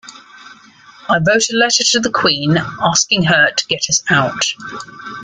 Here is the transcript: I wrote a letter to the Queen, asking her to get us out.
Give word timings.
I 1.09 1.17
wrote 1.27 1.51
a 1.51 1.55
letter 1.55 1.83
to 1.83 1.99
the 1.99 2.09
Queen, 2.09 2.57
asking 2.57 3.21
her 3.25 3.51
to 3.51 3.65
get 3.67 3.85
us 3.87 4.01
out. 4.09 4.51